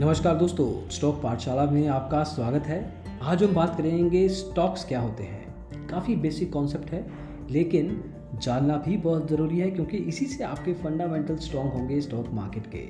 नमस्कार 0.00 0.34
दोस्तों, 0.36 0.88
स्टॉक 0.88 1.22
पाठशाला 1.22 1.64
में 1.66 1.88
आपका 1.88 2.22
स्वागत 2.24 2.62
है। 2.62 3.02
आज 3.22 3.42
हम 3.42 3.54
बात 3.54 3.76
करेंगे 3.76 4.28
स्टॉक्स 4.28 4.84
क्या 4.84 5.00
होते 5.00 5.22
हैं। 5.22 5.86
काफ़ी 5.86 6.16
बेसिक 6.16 6.52
कॉन्सेप्ट 6.52 6.90
है, 6.90 7.06
लेकिन 7.50 8.04
जानना 8.42 8.76
भी 8.76 8.96
बहुत 8.96 9.30
ज़रूरी 9.30 9.58
है 9.58 9.70
क्योंकि 9.70 9.96
इसी 9.96 10.26
से 10.26 10.44
आपके 10.44 10.72
फंडामेंटल 10.72 11.36
स्ट्रॉन्ग 11.36 11.72
होंगे 11.72 12.00
स्टॉक 12.00 12.28
मार्केट 12.32 12.66
के। 12.66 12.84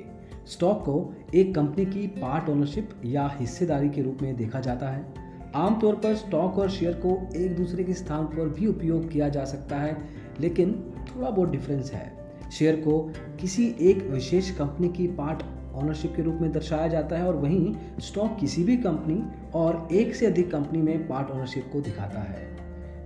स्टॉक 0.47 0.79
को 0.79 1.15
एक 1.35 1.55
कंपनी 1.55 1.87
की 1.87 2.07
पार्ट 2.07 2.49
ओनरशिप 2.49 2.91
या 3.05 3.37
हिस्सेदारी 3.41 3.89
के 3.89 4.03
रूप 4.03 4.19
में 4.23 4.37
देखा 4.37 4.61
जाता 4.61 4.89
है। 4.89 5.15
आमतौर 5.55 5.95
पर 5.95 6.15
स्टॉक 6.15 6.59
और 6.59 6.71
शेयर 6.71 6.93
को 6.93 7.21
एक 7.37 7.57
दूसरे 7.57 7.85
के 7.85 7.93
स्थान 7.93 8.25
पर 8.25 8.49
भी 8.49 8.67
उपयोग 8.67 9.11
किया 9.11 9.29
जा 9.29 9.45
सकता 9.45 9.77
है, 9.77 9.97
लेकिन 10.41 10.73
थोड़ा 11.09 11.31
बहुत 11.31 11.51
डिफरेंस 11.51 11.93
है। 11.93 12.13
शेयर 12.53 12.77
को 12.77 13.13
किसी 13.41 13.77
एक 13.81 14.09
विशेष 14.11 14.51
कंपनी 14.51 14.89
की 14.89 15.07
पार्ट 15.07 15.43
ऑनरशिप 15.79 16.15
के 16.17 16.23
रूप 16.23 16.39
में 16.41 16.51
दर्शाया 16.53 16.89
जाता 16.89 17.17
है 17.17 17.27
और 17.27 17.37
वहीं 17.37 17.75
स्टॉक 18.01 18.37
किसी 18.41 18.65
भी 18.65 18.77
कंपनी 18.77 19.23
और 19.55 19.89
एक 19.93 20.15
से 20.15 20.27
अधिक 20.27 20.51
कंपनी 20.51 20.83
में 20.83 21.07
पार्ट 21.09 21.31
ऑनरशिप 21.31 21.71
को 21.73 21.81
दिखाता 21.81 22.21
है। 22.21 22.47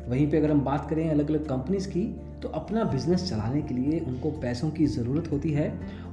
वहीं 0.09 0.31
पे 0.31 0.37
अगर 0.37 0.51
हम 0.51 0.61
बात 0.61 0.89
करें 0.91 1.09
अलग 1.11 1.31
अलग 1.31 1.47
कंपनीज़ 1.49 1.89
की 1.89 2.03
तो 2.43 2.49
अपना 2.49 2.85
बिज़नेस 2.85 3.29
चलाने 3.29 3.61
के 3.63 3.75
लिए 3.75 3.99
उनको 4.01 4.31
पैसों 4.31 4.71
की 4.71 4.87
ज़रूरत 4.87 5.31
होती 5.33 5.51
है 5.51 5.69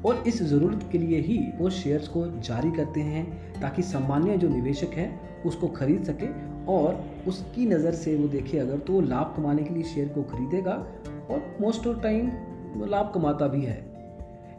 और 0.05 0.23
इस 0.27 0.41
ज़रूरत 0.43 0.87
के 0.91 0.97
लिए 0.97 1.19
ही 1.19 1.37
वो 1.59 1.69
शेयर्स 1.69 2.07
को 2.07 2.25
जारी 2.39 2.71
करते 2.71 3.01
हैं 3.01 3.25
ताकि 3.61 3.83
सामान्य 3.83 4.37
जो 4.37 4.49
निवेशक 4.49 4.93
है 4.93 5.09
उसको 5.45 5.67
खरीद 5.67 6.03
सके 6.03 6.27
और 6.71 7.03
उसकी 7.27 7.65
नज़र 7.65 7.91
से 7.93 8.15
वो 8.15 8.27
देखे 8.27 8.59
अगर 8.59 8.77
तो 8.77 8.93
वो 8.93 9.01
लाभ 9.01 9.33
कमाने 9.37 9.63
के 9.63 9.73
लिए 9.73 9.83
शेयर 9.83 10.07
को 10.07 10.23
खरीदेगा 10.23 10.73
और 11.31 11.57
मोस्ट 11.61 11.87
ऑफ़ 11.87 12.01
टाइम 12.03 12.29
वो 12.73 12.85
लाभ 12.85 13.11
कमाता 13.15 13.47
भी 13.47 13.61
है। 13.61 13.88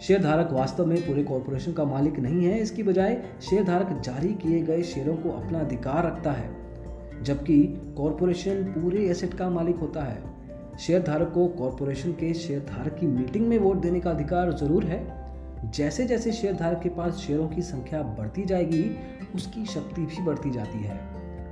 शेयरधारक 0.00 0.52
वास्तव 0.52 0.86
में 0.86 1.00
पूरे 1.06 1.22
कॉरपोरेशन 1.22 1.72
का 1.72 1.84
मालिक 1.84 2.18
नहीं 2.18 2.45
है। 2.45 2.58
इसकी 2.58 2.82
बजाय 2.82 3.16
शेयरधारक 3.42 4.00
जारी 4.05 4.33
किए 4.34 4.61
गए 4.62 4.83
शेयरों 4.83 5.16
को 5.16 5.30
अपना 5.30 5.61
अधिकार 5.61 6.06
रखता 6.06 6.33
है, 6.33 6.50
जबकि 7.22 7.62
कॉरपोरेशन 7.97 8.62
पूरे 8.75 9.05
एसेट 9.06 9.34
का 9.34 9.48
मालिक 9.50 9.77
होता 9.77 10.02
है। 10.02 10.77
शेयरधारक 10.78 11.33
को 11.33 11.47
कॉरपोरेशन 11.48 12.12
के 12.12 12.33
शेयरधारक 12.34 12.97
की 12.98 13.06
मीटिंग 13.06 13.47
में 13.48 13.58
वोट 13.58 13.80
देने 13.80 14.00
का 14.00 14.10
अधिकार 14.10 14.52
ज़रूर 14.52 14.84
है। 14.84 15.00
जैसे 15.70 16.05
जैसे 16.05 16.32
शेयरधारक 16.32 16.80
के 16.82 16.88
पास 16.88 17.16
शेयरों 17.16 17.48
की 17.48 17.62
संख्या 17.62 18.03
बढ़ती 18.19 18.44
जाएगी, 18.44 18.84
उसकी 19.34 19.64
शक्ति 19.64 20.03
भी 20.03 20.22
बढ़ती 20.22 20.50
जाती 20.50 20.78
है। 20.78 20.98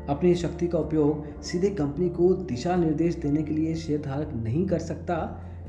अपनी 0.09 0.35
शक्ति 0.35 0.67
का 0.67 0.79
उपयोग 0.79 1.43
सीधे 1.43 1.71
कंपनी 1.71 2.09
को 2.09 2.33
दिशा 2.35 2.77
निर्देश 2.77 3.15
देने 3.15 3.43
के 3.43 3.55
लिए 3.55 3.75
शेयरधारक 3.75 4.33
नहीं 4.35 4.67
कर 4.67 4.79
सकता। 4.79 5.17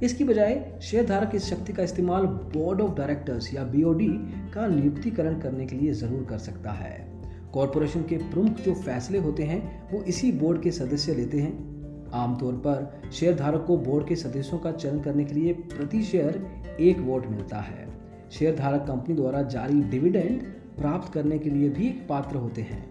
इसकी 0.03 0.23
बजाय 0.23 0.80
शेयरधारक 0.81 1.31
इस 1.36 1.45
शक्ति 1.45 1.73
का 1.73 1.83
इस्तेमाल 1.83 2.25
बोर्ड 2.25 2.81
ऑफ़ 2.81 2.95
डायरेक्टर्स 2.95 3.53
या 3.53 3.64
बीओडी 3.64 4.08
का 4.53 4.67
नियुक्तिकरण 4.67 5.39
करने 5.39 5.66
के 5.66 5.75
लिए 5.75 5.94
ज़रूर 5.94 6.23
कर 6.25 6.38
सकता 6.38 6.72
है। 6.72 7.08
कॉरपोरेशन 7.53 8.02
के 8.02 8.17
प्रमुख 8.17 8.59
जो 8.59 8.73
फैसले 8.73 9.17
होते 9.17 9.44
हैं, 9.44 9.89
वो 9.92 10.02
इसी 10.03 10.31
बोर्ड 10.31 10.61
के 10.61 10.72
सदस्य 10.72 11.16
लेते 11.16 11.39
हैं। 11.39 12.09
आमतौर 12.14 12.53
पर 12.53 13.11
शेयरधारक 13.11 13.66
को 13.66 13.77
बोर्ड 13.77 14.08
के 14.08 14.16
सदस्यों 14.16 14.59
का 14.59 14.72
चयन 14.72 15.00
करने 15.00 15.25
के 15.25 15.33
लिए 15.33 15.53
प्रति 15.53 16.02
शेयर 16.03 16.42
एक 16.80 17.00
वोट 17.00 17.27
मिलता 17.27 17.58
है। 17.58 17.88
शेयरधारक 18.31 18.86
कंपनी 18.88 19.16
द्वारा 19.16 19.42
जारी 19.42 19.81
डिविडेंड 19.81 20.42
प्राप्त 20.77 21.14
करने 21.14 21.39
के 21.39 21.50
लिए 21.50 21.70
भी 21.70 21.88
एक 21.88 22.05
पात्र 22.09 22.36
होते 22.36 22.61
हैं। 22.61 22.83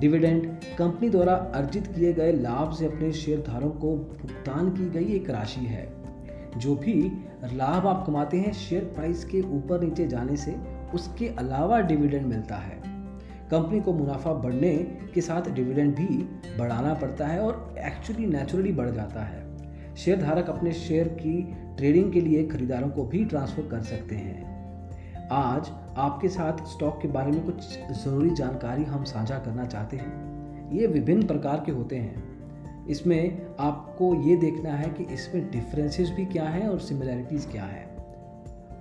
डिविडेंड 0.00 0.46
कंपनी 0.78 1.08
द्वारा 1.08 1.34
अर्जित 1.54 1.86
किए 1.86 2.12
गए 2.12 2.32
लाभ 2.32 2.72
से 2.72 2.86
अपने 2.86 3.12
शेयरधारकों 3.12 3.78
को 3.78 3.96
भुगतान 3.96 4.70
की 4.70 4.90
गई 4.90 5.12
एक 5.12 5.30
राशि 5.30 5.60
है। 5.60 6.03
जो 6.56 6.74
भी 6.74 7.12
लाभ 7.52 7.86
आप 7.86 8.06
कमाते 8.06 8.40
हैं 8.40 8.52
शेयर 8.52 8.84
प्राइस 8.84 9.24
के 9.24 9.40
ऊपर 9.40 9.80
नीचे 9.80 10.06
जाने 10.06 10.36
से 10.36 10.56
उसके 10.94 11.28
अलावा 11.28 11.80
डिविडेंड 11.80 12.26
मिलता 12.26 12.56
है। 12.56 12.82
कंपनी 13.50 13.80
को 13.80 13.92
मुनाफा 13.92 14.32
बढ़ने 14.32 14.76
के 15.14 15.20
साथ 15.20 15.50
डिविडेंड 15.50 15.94
भी 15.96 16.06
बढ़ाना 16.58 16.94
पड़ता 16.94 17.26
है 17.26 17.40
और 17.40 17.74
एक्चुअली 17.78 18.26
नेचुरली 18.26 18.72
बढ़ 18.72 18.90
जाता 18.90 19.20
है। 19.20 19.44
शेयर 19.96 20.20
धारक 20.20 20.50
अपने 20.50 20.72
शेयर 20.72 21.08
की 21.08 21.56
ट्रेडिंग 21.76 22.12
के 22.12 22.20
लिए 22.20 22.46
खरीदारों 22.46 22.88
को 22.88 23.04
भी 23.04 23.24
ट्रांसफ़र 23.24 23.66
कर 23.66 23.80
सकते 23.80 24.14
हैं। 24.14 24.54
आज 25.32 25.70
आपके 25.96 26.28
साथ 26.28 26.64
स्टॉक 26.66 26.98
के 27.02 27.08
बारे 27.08 27.30
में 27.30 27.44
कुछ 27.44 27.78
ज़रूरी 28.04 28.30
जानकारी 28.30 28.84
हम 28.84 29.04
साझा 29.04 29.38
करना 29.38 29.64
चाहते 29.64 29.96
हैं। 29.96 30.72
ये 30.72 30.86
विभिन्न 30.86 31.26
प्रकार 31.26 31.62
के 31.66 31.72
होते 31.72 31.96
हैं। 31.96 32.33
इसमें 32.90 33.46
आपको 33.60 34.14
ये 34.14 34.36
देखना 34.36 34.70
है 34.70 34.90
कि 34.90 35.04
इसमें 35.04 35.50
डिफरेंसेस 35.50 36.10
भी 36.10 36.24
क्या 36.24 36.44
हैं 36.44 36.68
और 36.68 36.80
सिमिलैरिटीज़ 36.80 37.48
क्या 37.48 37.64
हैं। 37.64 37.96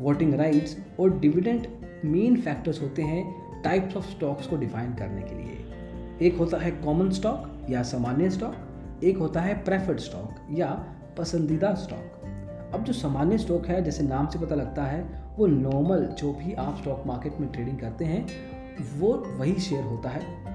वोटिंग 0.01 0.33
राइट्स 0.33 0.77
और 0.99 1.19
डिविडेंट 1.19 1.67
मेन 2.05 2.41
फैक्टर्स 2.41 2.81
होते 2.81 3.01
हैं 3.01 3.43
टाइप्स 3.61 3.97
ऑफ़ 3.97 4.05
स्टॉक्स 4.05 4.47
को 4.47 4.57
डिफाइन 4.57 4.93
करने 4.93 5.21
के 5.21 5.35
लिए। 5.35 5.57
एक 6.27 6.37
होता 6.37 6.57
है 6.57 6.71
कॉमन 6.71 7.09
स्टॉक 7.09 7.67
या 7.69 7.83
सामान्य 7.83 8.29
स्टॉक 8.29 8.55
एक 9.03 9.17
होता 9.17 9.41
है 9.41 9.63
प्रेफर्ड 9.63 9.99
स्टॉक 9.99 10.35
या 10.51 10.85
पसंदीदा 11.17 11.73
स्टॉक 11.73 12.19
अब 12.73 12.83
जो 12.83 12.93
सामान्य 12.93 13.37
स्टॉक 13.37 13.65
है, 13.65 13.83
जैसे 13.83 14.03
नाम 14.03 14.27
से 14.27 14.39
पता 14.39 14.55
लगता 14.55 14.83
है, 14.83 15.23
वो 15.37 15.47
नॉर्मल 15.47 16.05
जो 16.05 16.33
भी 16.33 16.53
आप 16.53 16.77
स्टॉक 16.77 17.03
मार्केट 17.07 17.39
में 17.39 17.51
ट्रेडिंग 17.51 17.79
करते 17.79 18.05
हैं, 18.05 18.27
वो 18.99 19.13
वही 19.13 19.53
शेयर 19.53 19.83
होता 19.83 20.09
है। 20.09 20.52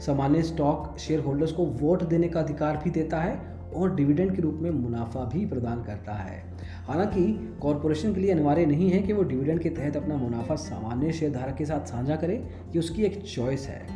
सामान्य 0.00 0.42
स्टॉक 0.42 0.98
शेयर 0.98 1.20
होल्डर्स 1.20 1.52
को 1.52 1.64
वोट 1.64 2.02
देने 2.02 2.28
का 2.28 2.40
अधिकार 2.40 2.76
भी 2.76 2.90
देता 2.90 3.20
है 3.20 3.54
और 3.76 3.94
डिविडेंड 3.94 4.36
के 4.36 4.42
रूप 4.42 4.54
में 4.54 4.70
मुनाफा 4.70 5.20
भी 5.20 5.46
प्रदान 5.46 5.82
करता 5.82 6.12
है। 6.12 6.54
हालाँकि 6.86 7.56
कॉरपोरेशन 7.62 8.14
के 8.14 8.20
लिए 8.20 8.32
अनिवार्य 8.32 8.66
नहीं 8.66 8.90
है 8.90 9.02
कि 9.02 9.12
वो 9.12 9.22
डिविडेंड 9.22 9.60
के 9.60 9.68
तहत 9.68 9.96
अपना 9.96 10.16
मुनाफा 10.16 10.54
सामान्य 10.54 11.12
शेयरधारक 11.12 11.54
के 11.54 11.64
साथ 11.64 11.86
साझा 11.86 12.16
करे, 12.16 12.34
ये 12.70 12.78
उसकी 12.78 13.02
एक 13.02 13.22
चॉइस 13.22 13.68
है। 13.68 13.86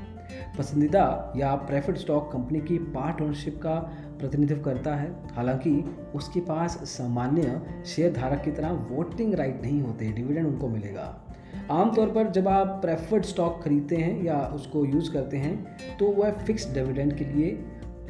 पसंदीदा 0.59 1.33
या 1.37 1.55
प्रेफर्ड 1.55 1.97
स्टॉक 1.97 2.33
कंपनी 2.33 2.61
की 2.61 2.79
पार्ट 2.79 3.23
ओनरशिप 3.23 3.61
का 3.63 3.75
प्रतिनिधित्व 4.21 4.63
करता 4.63 4.95
है। 4.95 5.17
हालाँकि, 5.33 5.97
उसके 6.15 6.41
पास 6.41 6.71
सामान्य 6.71 7.63
शेयरधारक 7.87 8.43
की 8.43 8.51
तरह 8.51 8.71
वोटिंग 8.71 9.35
राइट 9.35 9.63
नहीं 9.63 9.83
होते 9.83 10.13
डिविडेंड 10.13 10.47
उनको 10.47 10.69
मिलेगा। 10.69 11.28
आमतौर 11.71 12.09
पर 12.09 12.31
जब 12.31 12.49
आप 12.49 12.79
प्रेफर्ड 12.83 13.25
स्टॉक 13.25 13.61
खरीदते 13.65 13.97
हैं 13.97 14.23
या 14.25 14.39
उसको 14.55 14.85
यूज़ 14.85 15.13
करते 15.13 15.37
हैं 15.37 15.97
तो 15.99 16.11
वह 16.13 16.31
फिक्स 16.39 16.73
डिविडेंड 16.75 17.17
के 17.17 17.25
लिए 17.25 17.59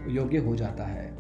योग्य 0.09 0.39
हो 0.39 0.55
जाता 0.57 0.85
है। 0.85 1.11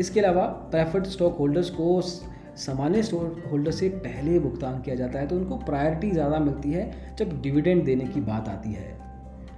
इसके 0.00 0.20
अलावा 0.20 0.46
प्रेफर्ड 0.70 1.06
स्टॉक 1.06 1.38
होल्डर्स 1.38 1.70
को 1.70 2.00
सामान्य 2.00 3.02
स्टॉक 3.02 3.42
होल्डर 3.50 3.70
से 3.70 3.88
पहले 3.88 4.38
भुगतान 4.38 4.80
किया 4.80 4.96
जाता 4.96 5.18
है 5.18 5.26
तो 5.26 5.36
उनको 5.36 5.56
प्रायोरिटी 5.56 6.10
ज़्यादा 6.10 6.38
मिलती 6.38 6.72
है 6.72 6.90
जब 7.18 7.40
डिविडेंड 7.42 7.84
देने 7.84 8.04
की 8.04 8.20
बात 8.20 8.48
आती 8.48 8.72
है। 8.72 9.00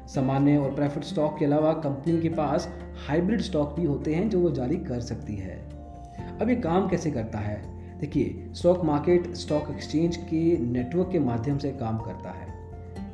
सामान्य 0.07 0.57
और 0.57 0.75
प्रेफर्ड 0.75 1.05
स्टॉक 1.05 1.39
के 1.39 1.45
अलावा 1.45 1.73
कंपनी 1.73 2.19
के 2.21 2.29
पास 2.29 2.69
हाइब्रिड 3.09 3.41
स्टॉक 3.41 3.75
भी 3.77 3.87
होते 3.87 4.15
हैं 4.15 4.29
जो 4.31 4.41
वो 4.41 4.51
जारी 4.51 4.77
कर 4.77 5.01
सकती 5.01 5.37
है। 5.37 5.57
अब 6.41 6.49
ये 6.49 6.57
काम 6.57 6.89
कैसे 6.89 7.11
करता 7.11 7.39
है? 7.39 7.63
देखिए 8.01 8.49
स्टॉक 8.53 8.85
मार्केट 8.85 9.33
स्टॉक 9.35 9.71
एक्सचेंज 9.71 10.17
के 10.17 10.57
नेटवर्क 10.59 11.09
के 11.13 11.19
माध्यम 11.19 11.59
से 11.59 11.71
काम 11.73 11.99
करता 11.99 12.31
है। 12.31 12.53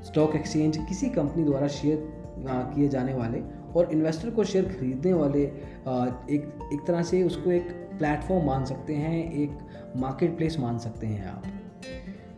स्टॉक 0.05 0.35
एक्सचेंज 0.37 0.77
किसी 0.89 1.09
कंपनी 1.09 1.45
द्वारा 1.45 1.69
शेयर 1.69 2.09
किए 2.75 2.89
जाने 2.89 3.15
वाले 3.15 3.41
और 3.77 3.93
इन्वेस्टर 3.93 4.31
को 4.31 4.45
शेयर 4.45 4.65
खरीदने 4.69 5.13
वाले 5.13 5.43
एक 5.43 6.71
एक 6.73 6.87
तरह 6.87 7.03
से 7.03 7.23
उसको 7.23 7.51
एक 7.51 7.71
प्लेटफॉर्म 7.99 8.47
मान 8.47 8.65
सकते 8.65 8.95
हैं, 8.95 9.33
एक 9.33 9.59
मार्केट 9.97 10.37
प्लेस 10.37 10.59
मान 10.61 10.79
सकते 10.79 11.07
हैं 11.07 11.27
आप। 11.27 11.43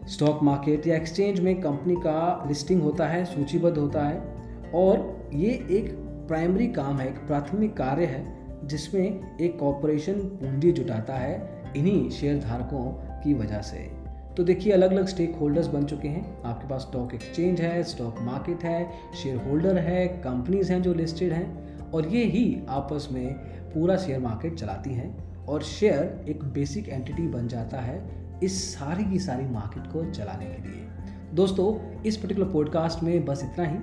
स्टॉक 0.08 0.42
मार्केट 0.42 0.86
या 0.86 0.96
एक्सचेंज 0.96 1.40
में 1.40 1.60
कंपनी 1.60 1.96
का 1.96 2.44
लिस्टिंग 2.48 2.82
होता 2.82 3.06
है, 3.06 3.24
सूचीबद्ध 3.24 3.76
होता 3.78 4.04
है 4.04 4.70
और 4.74 5.30
ये 5.34 5.50
एक 5.70 5.90
प्राइमरी 6.28 6.66
काम 6.68 6.98
है, 6.98 7.08
एक 7.08 7.26
प्राथमिक 7.26 7.76
कार्य 7.76 8.06
है 8.06 8.68
जिसमें 8.68 9.38
एक 9.38 9.58
कॉरपोरेशन 9.58 10.12
पूंजी 10.12 10.72
जुटाता 10.72 11.14
है 11.14 11.61
इन्हीं 11.76 12.10
शेयर 12.10 12.38
धारकों 12.38 12.84
की 13.20 13.34
वजह 13.34 13.60
से। 13.60 14.02
तो 14.36 14.44
देखिए 14.44 14.72
अलग 14.72 14.92
अलग 14.92 15.06
स्टेक 15.06 15.36
होल्डर्स 15.36 15.66
बन 15.66 15.84
चुके 15.84 16.08
हैं। 16.08 16.42
आपके 16.42 16.68
पास 16.68 16.80
स्टॉक 16.80 17.14
एक्सचेंज 17.14 17.60
है 17.60 17.82
स्टॉक 17.82 18.16
मार्केट 18.20 18.64
है 18.64 18.90
शेयर 19.22 19.36
होल्डर 19.36 19.78
है 19.78 20.06
कंपनीज़ 20.06 20.72
हैं 20.72 20.82
जो 20.82 20.94
लिस्टेड 20.94 21.32
हैं। 21.32 21.78
और 21.90 22.08
ये 22.08 22.24
ही 22.24 22.60
आपस 22.68 23.08
में 23.12 23.34
पूरा 23.74 23.96
शेयर 23.96 24.20
मार्केट 24.20 24.54
चलाती 24.54 24.94
हैं। 24.94 25.32
और 25.46 25.62
शेयर 25.62 26.24
एक 26.28 26.44
बेसिक 26.44 26.88
एंटिटी 26.88 27.28
बन 27.28 27.48
जाता 27.48 27.78
है 27.78 28.22
इस 28.42 28.74
सारी 28.74 29.04
की 29.04 29.18
सारी 29.18 29.46
मार्केट 29.46 29.82
को 29.86 30.10
चलाने 30.10 30.44
के 30.44 30.62
लिए। 30.62 30.88
दोस्तों, 31.34 32.02
इस 32.02 32.16
पर्टिकुलर 32.16 32.46
पॉडकास्ट 32.46 33.02
में 33.02 33.24
बस 33.24 33.40
इतना 33.44 33.66
ही। 33.66 33.76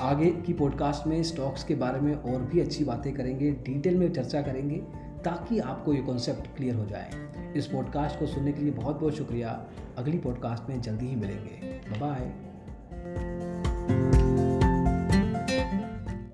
आगे 0.00 0.30
की 0.30 0.52
पॉडकास्ट 0.52 1.06
में 1.06 1.22
स्टॉक्स 1.22 1.64
के 1.64 1.74
बारे 1.74 2.00
में 2.00 2.14
और 2.14 2.42
भी 2.42 2.60
अच्छी 2.60 2.84
बातें 2.84 3.12
करेंगे 3.12 3.50
डिटेल 3.50 3.96
में 3.96 4.12
चर्चा 4.12 4.42
करेंगे। 4.42 4.82
ताकि 5.24 5.58
आपको 5.58 5.94
ये 5.94 6.02
कॉन्सेप्ट 6.02 6.56
क्लियर 6.56 6.74
हो 6.74 6.86
जाए। 6.86 7.10
इस 7.56 7.66
पॉडकास्ट 7.66 8.18
को 8.18 8.26
सुनने 8.26 8.52
के 8.52 8.62
लिए 8.62 8.70
बहुत 8.70 9.00
बहुत 9.00 9.14
शुक्रिया। 9.14 9.66
अगली 9.98 10.18
पॉडकास्ट 10.18 10.68
में 10.68 10.80
जल्दी 10.80 11.06
ही 11.06 11.16
मिलेंगे। 11.16 11.80
बाय 12.00 12.53